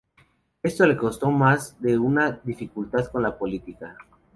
[0.63, 3.95] Esto le costó más de una dificultad con la policía.